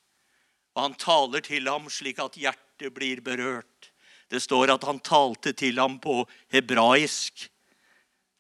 [0.73, 3.69] Og han taler til ham slik at hjertet blir berørt.
[4.33, 6.23] Det står at han talte til ham på
[6.53, 7.45] hebraisk.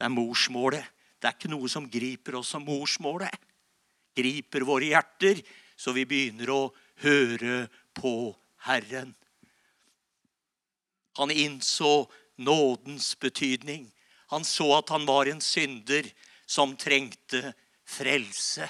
[0.01, 0.87] Det er morsmålet.
[1.21, 3.35] Det er ikke noe som griper oss som morsmålet.
[4.17, 5.43] Griper våre hjerter,
[5.77, 6.63] så vi begynner å
[7.05, 7.67] høre
[7.97, 8.33] på
[8.65, 9.13] Herren.
[11.21, 12.07] Han innså
[12.41, 13.91] nådens betydning.
[14.33, 16.09] Han så at han var en synder
[16.49, 17.53] som trengte
[17.85, 18.69] frelse.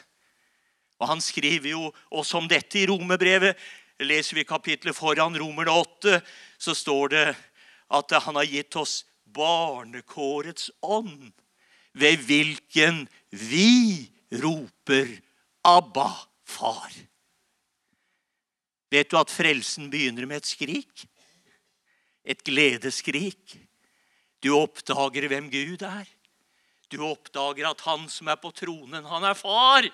[0.99, 3.57] Og Han skriver jo også om dette i romerbrevet.
[4.03, 6.21] Leser vi kapitlet foran Romerne 8,
[6.63, 7.27] så står det
[7.93, 9.03] at han har gitt oss
[9.35, 11.33] barnekårets ånd,
[11.93, 14.09] ved hvilken vi
[14.43, 15.11] roper
[15.63, 16.11] 'Abba,
[16.45, 17.07] far'.
[18.93, 21.05] Vet du at frelsen begynner med et skrik?
[22.25, 23.57] Et gledesskrik.
[24.43, 26.09] Du oppdager hvem Gud er.
[26.93, 29.89] Du oppdager at han som er på tronen, han er far.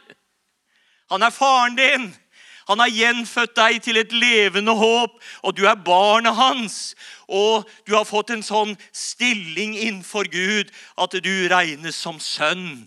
[1.12, 2.08] Han er faren din.
[2.68, 6.92] Han har gjenfødt deg til et levende håp, og du er barnet hans.
[7.24, 12.86] Og du har fått en sånn stilling innenfor Gud at du regnes som sønn.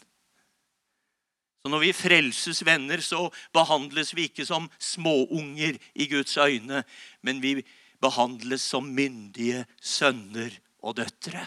[1.62, 6.84] Så Når vi frelses venner, så behandles vi ikke som småunger i Guds øyne,
[7.22, 7.60] men vi
[8.02, 11.46] behandles som myndige sønner og døtre.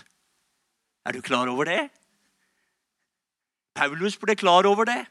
[1.05, 1.83] Er du klar over det?
[3.75, 5.03] Paulus ble klar over det.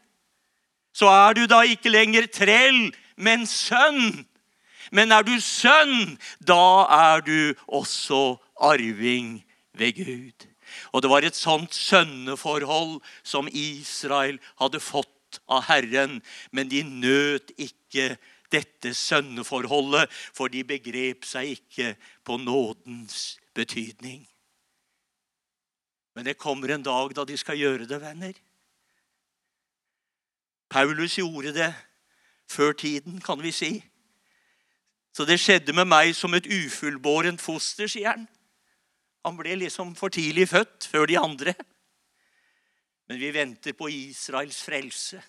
[0.96, 4.26] Så er du da ikke lenger trell, men sønn.
[4.91, 9.39] Men er du sønn, da er du også arving
[9.74, 10.47] ved Gud.
[10.93, 16.20] Og det var et sånt sønneforhold som Israel hadde fått av Herren,
[16.51, 18.16] men de nøt ikke
[18.53, 21.95] dette sønneforholdet, for de begrep seg ikke
[22.26, 24.22] på nådens betydning.
[26.14, 28.38] Men det kommer en dag da de skal gjøre det, venner.
[30.70, 31.72] Paulus gjorde det
[32.54, 33.74] før tiden, kan vi si.
[35.14, 38.26] Så det skjedde med meg som et ufullbårent foster, sier han.
[39.24, 41.54] Han ble liksom for tidlig født før de andre.
[43.08, 45.22] Men vi venter på Israels frelse.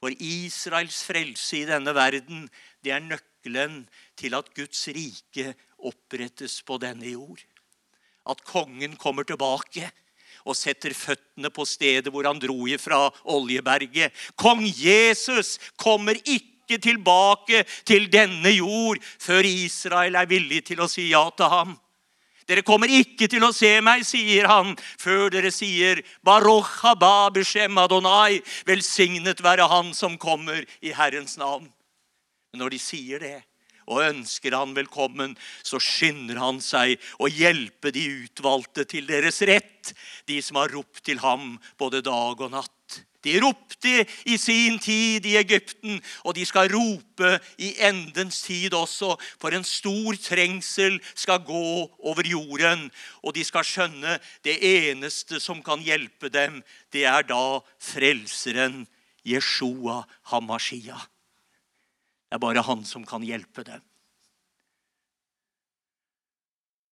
[0.00, 2.46] For Israels frelse i denne verden,
[2.84, 3.82] det er nøkkelen
[4.16, 7.42] til at Guds rike opprettes på denne jord.
[8.28, 9.90] At kongen kommer tilbake
[10.44, 14.14] og setter føttene på stedet hvor han dro ifra Oljeberget.
[14.36, 21.10] Kong Jesus kommer ikke tilbake til denne jord før Israel er villig til å si
[21.10, 21.78] ja til ham.
[22.50, 27.78] Dere kommer ikke til å se meg, sier han, før dere sier Baruch haba b'shem
[27.78, 28.40] Adonai.
[28.66, 31.70] Velsignet være Han som kommer i Herrens navn.
[32.50, 33.36] Men når de sier det
[33.90, 35.36] og ønsker han velkommen,
[35.66, 39.94] så skynder han seg å hjelpe de utvalgte til deres rett,
[40.30, 42.76] de som har ropt til ham både dag og natt.
[43.20, 49.12] De ropte i sin tid i Egypten, og de skal rope i endens tid også.
[49.40, 51.66] For en stor trengsel skal gå
[52.00, 52.88] over jorden,
[53.20, 54.16] og de skal skjønne
[54.46, 56.62] det eneste som kan hjelpe dem,
[56.96, 58.86] det er da frelseren
[59.26, 60.00] Jeshua
[60.32, 60.96] Hamashia.
[62.30, 63.82] Det er bare han som kan hjelpe dem.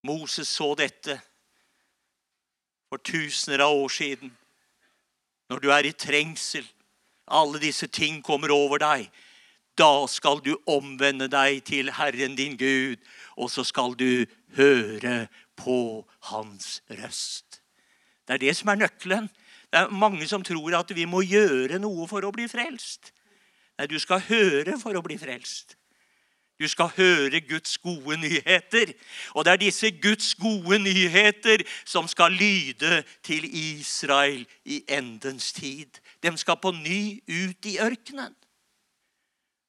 [0.03, 1.15] Moses så dette
[2.89, 4.33] for tusener av år siden
[5.49, 6.67] når du er i trengsel,
[7.31, 9.07] alle disse ting kommer over deg,
[9.79, 12.99] da skal du omvende deg til Herren din Gud,
[13.39, 14.27] og så skal du
[14.59, 17.61] høre på Hans røst.
[18.27, 19.31] Det er det som er nøkkelen.
[19.71, 23.13] Det er mange som tror at vi må gjøre noe for å bli frelst.
[23.79, 25.77] Nei, du skal høre for å bli frelst.
[26.59, 28.91] Du skal høre Guds gode nyheter.
[29.35, 36.01] Og det er disse Guds gode nyheter som skal lyde til Israel i endens tid.
[36.23, 38.35] De skal på ny ut i ørkenen.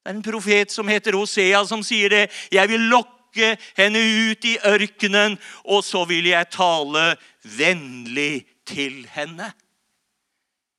[0.00, 2.24] Det er en profet som heter Hosea, som sier det.
[2.50, 7.12] Jeg vil lokke henne ut i ørkenen, og så vil jeg tale
[7.44, 9.52] vennlig til henne.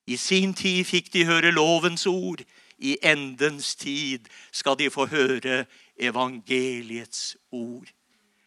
[0.07, 2.41] I sin tid fikk de høre lovens ord.
[2.81, 5.65] I endens tid skal de få høre
[6.01, 7.87] evangeliets ord.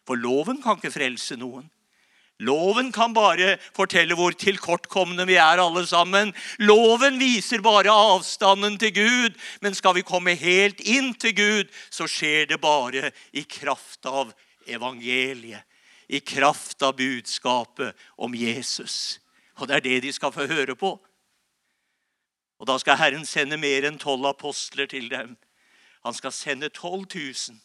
[0.05, 1.71] For loven kan ikke frelse noen.
[2.43, 6.33] Loven kan bare fortelle hvor tilkortkomne vi er, alle sammen.
[6.59, 12.09] Loven viser bare avstanden til Gud, men skal vi komme helt inn til Gud, så
[12.11, 14.35] skjer det bare i kraft av
[14.67, 15.63] evangeliet.
[16.11, 19.21] I kraft av budskapet om Jesus.
[19.57, 20.99] Og det er det de skal få høre på.
[22.65, 25.35] Og da skal Herren sende mer enn tolv apostler til dem.
[26.01, 27.61] Han skal sende 12 000.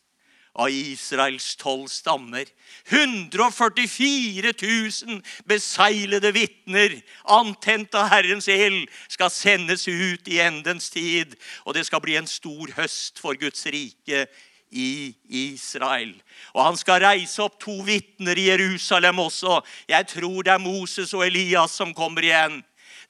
[0.60, 2.50] av Israels tolv stammer.
[2.90, 11.38] 144 000 beseglede vitner, antent av Herrens eld, skal sendes ut i endens tid.
[11.64, 14.26] Og det skal bli en stor høst for Guds rike
[14.68, 16.12] i Israel.
[16.52, 19.62] Og han skal reise opp to vitner i Jerusalem også.
[19.88, 22.60] Jeg tror det er Moses og Elias som kommer igjen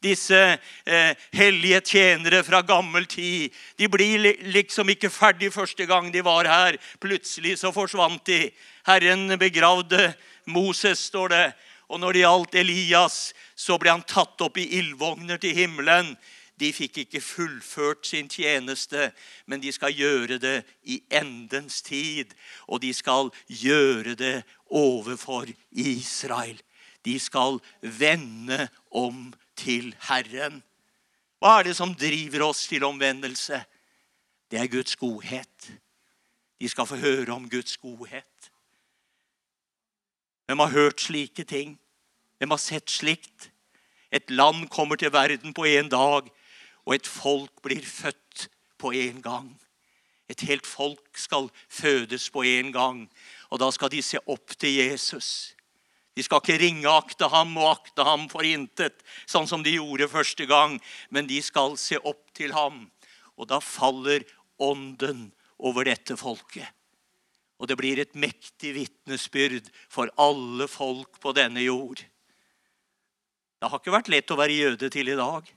[0.03, 0.39] disse
[0.85, 3.53] eh, hellige tjenere fra gammel tid.
[3.77, 6.79] De blir liksom ikke ferdig første gang de var her.
[7.01, 8.49] Plutselig så forsvant de.
[8.87, 10.13] Herren begravde
[10.45, 11.45] Moses, står det.
[11.89, 13.17] Og når det gjaldt Elias,
[13.57, 16.13] så ble han tatt opp i ildvogner til himmelen.
[16.59, 19.11] De fikk ikke fullført sin tjeneste,
[19.47, 22.35] men de skal gjøre det i endens tid.
[22.67, 26.59] Og de skal gjøre det overfor Israel.
[27.05, 29.29] De skal vende om
[29.59, 30.61] til Herren.
[31.39, 33.61] Hva er det som driver oss til omvendelse?
[34.51, 35.69] Det er Guds godhet.
[36.59, 38.51] De skal få høre om Guds godhet.
[40.45, 41.77] Hvem har hørt slike ting?
[42.37, 43.51] Hvem har sett slikt?
[44.11, 46.31] Et land kommer til verden på en dag,
[46.85, 49.51] og et folk blir født på en gang.
[50.29, 53.09] Et helt folk skal fødes på en gang,
[53.49, 55.55] og da skal de se opp til Jesus.
[56.17, 58.97] De skal ikke ringeakte ham og akte ham for intet,
[59.29, 60.79] sånn som de gjorde første gang,
[61.09, 62.87] men de skal se opp til ham.
[63.39, 64.25] Og da faller
[64.59, 65.29] ånden
[65.59, 66.67] over dette folket.
[67.59, 72.01] Og det blir et mektig vitnesbyrd for alle folk på denne jord.
[73.59, 75.47] Det har ikke vært lett å være jøde til i dag.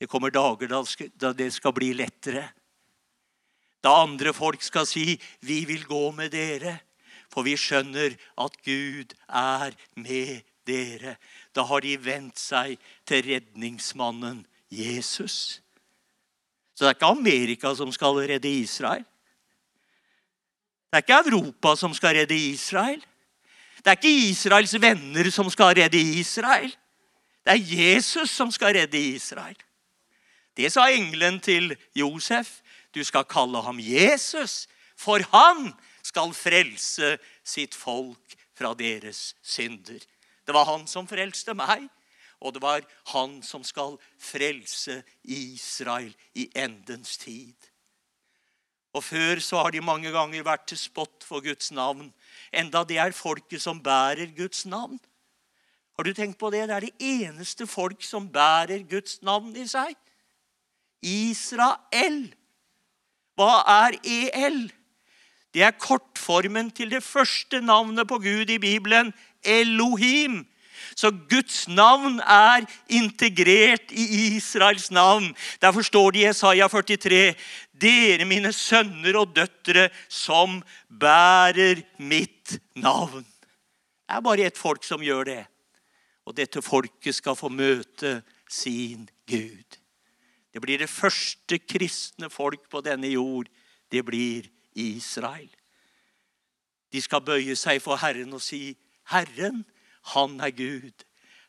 [0.00, 2.46] Det kommer dager da det skal bli lettere.
[3.82, 6.80] Da andre folk skal si 'Vi vil gå med dere',
[7.32, 11.16] for vi skjønner at Gud er med dere.
[11.56, 12.76] Da har de vendt seg
[13.08, 15.60] til redningsmannen Jesus.
[16.74, 19.04] Så det er ikke Amerika som skal redde Israel.
[20.92, 23.00] Det er ikke Europa som skal redde Israel.
[23.82, 26.70] Det er ikke Israels venner som skal redde Israel.
[27.42, 29.56] Det er Jesus som skal redde Israel.
[30.56, 32.60] Det sa engelen til Josef.
[32.94, 35.72] Du skal kalle ham Jesus, for han
[36.12, 40.00] skal frelse sitt folk fra deres synder.
[40.44, 41.86] Det var han som frelste meg,
[42.42, 42.82] og det var
[43.14, 47.54] han som skal frelse Israel i endens tid.
[48.92, 52.10] Og Før så har de mange ganger vært til spott for Guds navn,
[52.52, 55.00] enda det er folket som bærer Guds navn.
[55.96, 56.66] Har du tenkt på det?
[56.68, 59.96] Det er det eneste folk som bærer Guds navn i seg.
[61.00, 62.26] Israel.
[63.38, 64.60] Hva er EL?
[65.54, 69.12] Det er kortformen til det første navnet på Gud i Bibelen,
[69.44, 70.46] Elohim.
[70.96, 75.34] Så Guds navn er integrert i Israels navn.
[75.62, 77.34] Derfor står det i Jesaja 43.:
[77.72, 83.24] Dere, mine sønner og døtre, som bærer mitt navn.
[84.08, 85.44] Det er bare ett folk som gjør det.
[86.26, 89.78] Og dette folket skal få møte sin Gud.
[90.52, 93.48] Det blir det første kristne folk på denne jord.
[93.90, 95.50] Det blir Israel.
[96.92, 98.76] De skal bøye seg for Herren og si,
[99.08, 99.64] 'Herren,
[100.14, 101.04] han er Gud.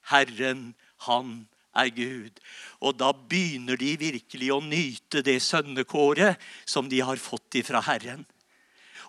[0.09, 0.75] Herren,
[1.07, 2.39] han er Gud.'
[2.81, 8.25] Og da begynner de virkelig å nyte det sønnekåret som de har fått ifra Herren.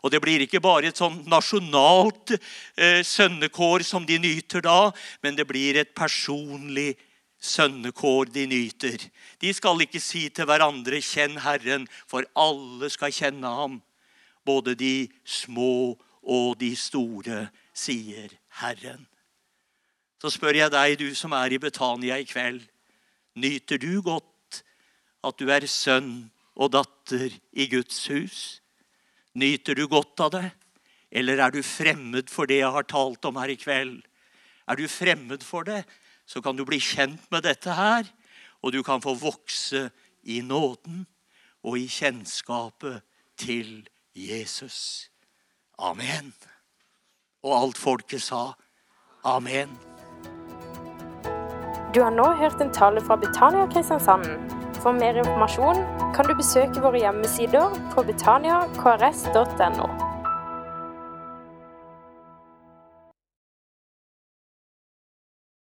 [0.03, 2.35] Og det blir ikke bare et sånn nasjonalt
[2.77, 4.93] eh, sønnekår som de nyter da,
[5.23, 6.93] men det blir et personlig
[7.41, 9.01] sønnekår de nyter.
[9.41, 13.81] De skal ikke si til hverandre 'Kjenn Herren', for alle skal kjenne ham
[14.47, 19.07] både de små og de store, sier Herren.
[20.22, 22.62] Så spør jeg deg, du som er i Betania i kveld,
[23.36, 24.62] nyter du godt
[25.24, 28.38] at du er sønn og datter i Guds hus?
[29.34, 30.47] Nyter du godt av det,
[31.11, 33.99] eller er du fremmed for det jeg har talt om her i kveld?
[34.68, 35.82] Er du fremmed for det,
[36.24, 38.07] så kan du bli kjent med dette her,
[38.64, 39.90] og du kan få vokse
[40.24, 41.05] i nåden
[41.64, 43.03] og i kjennskapet
[43.36, 43.82] til
[44.15, 45.11] Jesus.
[45.79, 46.33] Amen.
[47.43, 48.53] Og alt folket sa
[49.25, 49.75] amen.
[51.95, 54.27] Du har nå hørt en tale fra Betania Kristiansand.
[54.83, 55.85] For mer informasjon
[56.15, 60.04] kan du besøke våre hjemmesider på betaniakrs.no.